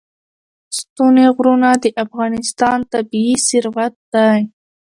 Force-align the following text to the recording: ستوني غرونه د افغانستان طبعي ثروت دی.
ستوني 0.79 1.25
غرونه 1.35 1.69
د 1.83 1.85
افغانستان 2.03 2.77
طبعي 2.91 3.33
ثروت 3.47 3.95
دی. 4.13 4.39